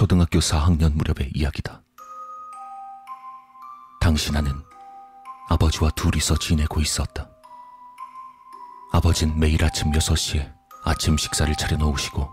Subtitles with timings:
[0.00, 1.82] 초등학교 4학년 무렵의 이야기다.
[4.00, 4.64] 당시 나는
[5.50, 7.28] 아버지와 둘이서 지내고 있었다.
[8.92, 10.54] 아버진 매일 아침 6시에
[10.84, 12.32] 아침 식사를 차려 놓으시고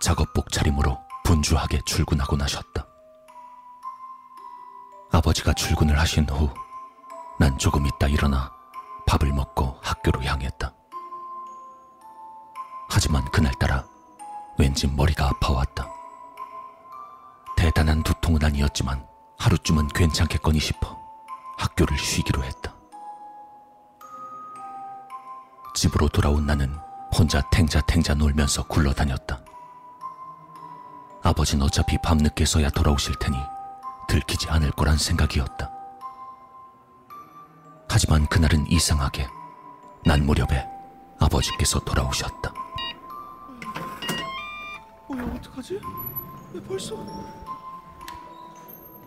[0.00, 2.86] 작업복 차림으로 분주하게 출근하고 나셨다.
[5.12, 6.48] 아버지가 출근을 하신 후
[7.38, 8.50] 난 조금 있다 일어나
[9.06, 10.72] 밥을 먹고 학교로 향했다.
[12.88, 13.84] 하지만 그날따라
[14.58, 15.91] 왠지 머리가 아파왔다.
[17.92, 19.06] 대단한 두통은 아니었지만
[19.38, 20.98] 하루쯤은 괜찮겠거니 싶어
[21.58, 22.74] 학교를 쉬기로 했다.
[25.74, 26.74] 집으로 돌아온 나는
[27.14, 29.40] 혼자 탱자탱자 놀면서 굴러다녔다.
[31.22, 33.36] 아버진 어차피 밤늦게서야 돌아오실 테니
[34.08, 35.70] 들키지 않을 거란 생각이었다.
[37.90, 39.28] 하지만 그날은 이상하게
[40.06, 40.66] 난 무렵에
[41.20, 42.54] 아버지께서 돌아오셨다.
[45.08, 45.78] 어, 어떡하지?
[46.54, 46.96] 왜 벌써?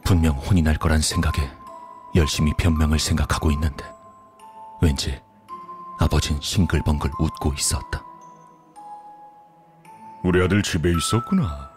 [0.06, 1.50] 분명 혼이 날 거란 생각에
[2.16, 3.84] 열심히 변명을 생각하고 있는데
[4.82, 5.22] 왠지
[6.00, 8.04] 아버진 싱글벙글 웃고 있었다.
[10.24, 11.70] 우리 아들 집에 있었구나.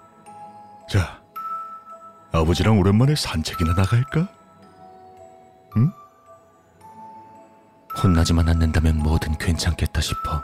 [0.89, 1.21] 자,
[2.33, 4.29] 아버지랑 오랜만에 산책이나 나갈까?
[8.03, 10.43] 혼나지만 않는다면 뭐든 괜찮겠다 싶어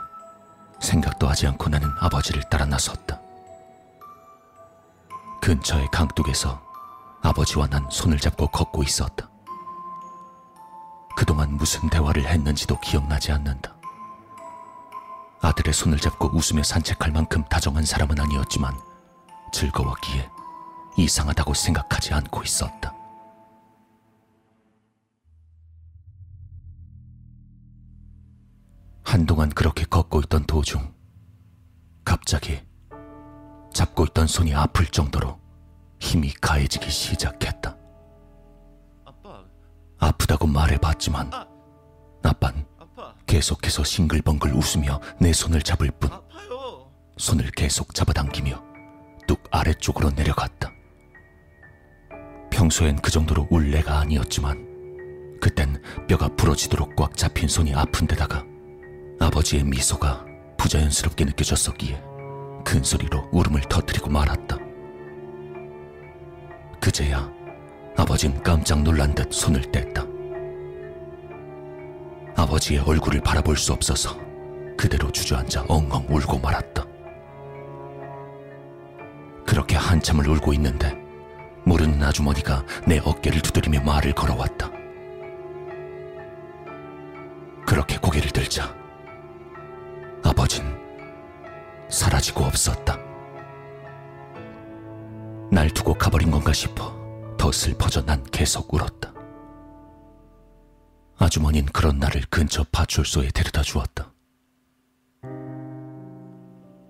[0.79, 3.19] 생각도 하지 않고 나는 아버지를 따라 나섰다.
[5.41, 6.61] 근처의 강둑에서
[7.25, 9.29] 아버지와 난 손을 잡고 걷고 있었다.
[11.15, 13.75] 그동안 무슨 대화를 했는지도 기억나지 않는다.
[15.41, 18.73] 아들의 손을 잡고 웃으며 산책할 만큼 다정한 사람은 아니었지만
[19.51, 20.29] 즐거웠기에
[20.97, 22.93] 이상하다고 생각하지 않고 있었다.
[29.03, 30.93] 한동안 그렇게 걷고 있던 도중
[32.03, 32.61] 갑자기
[33.73, 35.44] 잡고 있던 손이 아플 정도로
[35.99, 37.75] 힘이 가해지기 시작했다.
[39.97, 41.31] 아프다고 말해봤지만
[42.23, 46.09] 아빤 아빠, 계속해서 싱글벙글 웃으며 내 손을 잡을 뿐.
[47.17, 48.61] 손을 계속 잡아당기며
[49.27, 50.71] 뚝 아래쪽으로 내려갔다.
[52.51, 58.43] 평소엔 그 정도로 울레가 아니었지만 그땐 뼈가 부러지도록 꽉 잡힌 손이 아픈 데다가
[59.19, 60.25] 아버지의 미소가
[60.57, 62.01] 부자연스럽게 느껴졌었기에
[62.65, 64.57] 큰 소리로 울음을 터뜨리고 말았다.
[66.85, 67.27] 그제야
[67.97, 70.07] 아버진 깜짝 놀란 듯 손을 뗐다.
[72.35, 74.15] 아버지의 얼굴을 바라볼 수 없어서
[74.77, 76.85] 그대로 주저앉아 엉엉 울고 말았다.
[79.47, 80.95] 그렇게 한참을 울고 있는데
[81.65, 84.69] 모르는 아주머니가 내 어깨를 두드리며 말을 걸어왔다.
[87.65, 88.71] 그렇게 고개를 들자
[90.23, 90.63] 아버진
[91.89, 93.14] 사라지고 없었다.
[95.55, 96.93] 날 두고 가버린 건가 싶어
[97.37, 99.13] 더 슬퍼져 난 계속 울었다.
[101.17, 104.11] 아주머니는 그런 나를 근처 파출소에 데려다 주었다.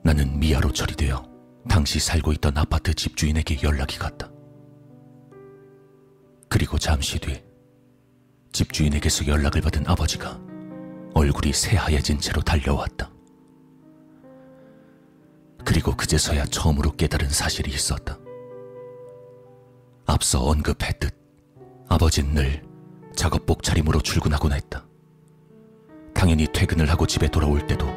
[0.04, 1.24] 나는 미아로 처리되어
[1.70, 4.31] 당시 살고 있던 아파트 집주인에게 연락이 갔다.
[6.50, 7.44] 그리고 잠시 뒤
[8.52, 10.40] 집주인에게서 연락을 받은 아버지가
[11.14, 13.12] 얼굴이 새하얘진 채로 달려왔다.
[15.64, 18.25] 그리고 그제서야 처음으로 깨달은 사실이 있었다.
[20.06, 21.16] 앞서 언급했듯
[21.90, 22.64] 아버진 늘
[23.16, 24.86] 작업복 차림으로 출근하곤 했다.
[26.14, 27.88] 당연히 퇴근을 하고 집에 돌아올 때도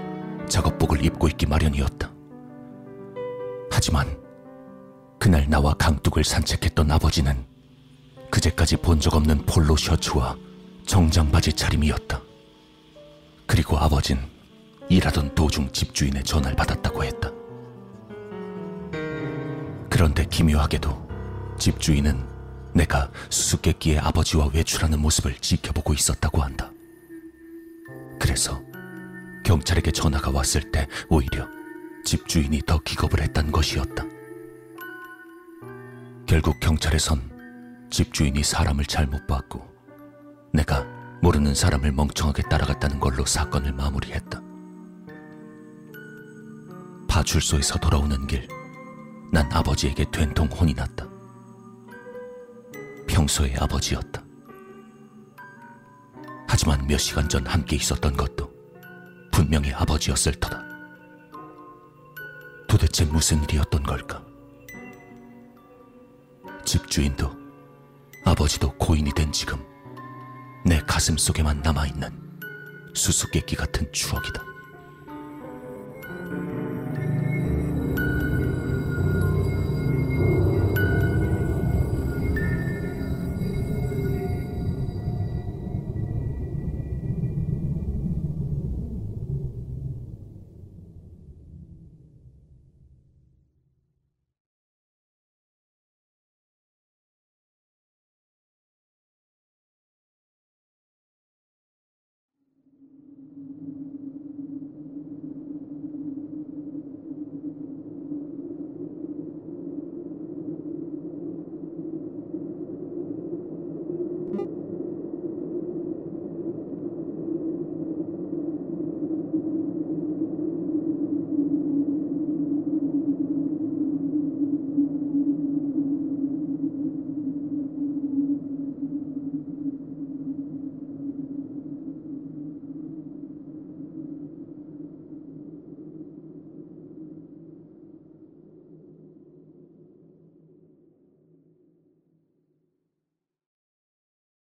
[0.49, 2.11] 작업복을 입고 있기 마련이었다.
[3.71, 4.19] 하지만
[5.19, 7.45] 그날 나와 강둑을 산책했던 아버지는
[8.31, 10.37] 그제까지 본 적 없는 폴로 셔츠와
[10.87, 12.21] 정장 바지 차림이었다.
[13.47, 14.19] 그리고 아버진
[14.89, 17.31] 일하던 도중 집주인의 전화를 받았다고 했다.
[19.91, 21.08] 그런데 기묘하게도
[21.59, 22.27] 집주인은
[22.75, 26.71] 내가 수수께끼의 아버지와 외출하는 모습을 지켜보고 있었다고 한다.
[28.21, 28.61] 그래서
[29.45, 31.49] 경찰에게 전화가 왔을 때 오히려
[32.05, 34.05] 집주인이 더 기겁을 했단 것이었다.
[36.27, 39.67] 결국 경찰에선 집주인이 사람을 잘못 봤고
[40.53, 40.85] 내가
[41.23, 44.41] 모르는 사람을 멍청하게 따라갔다는 걸로 사건을 마무리했다.
[47.09, 48.47] 파출소에서 돌아오는 길,
[49.33, 51.08] 난 아버지에게 된통 혼이 났다.
[53.19, 54.23] 평소의 아버지였다.
[56.47, 58.49] 하지만 몇 시간 전 함께 있었던 것도
[59.33, 60.63] 분명히 아버지였을 터다.
[62.69, 64.25] 도대체 무슨 일이었던 걸까?
[66.65, 67.37] 집주인도
[68.25, 69.59] 아버지도 고인이 된 지금
[70.65, 72.41] 내 가슴 속에만 남아있는
[72.95, 74.45] 수수께끼 같은 추억이다.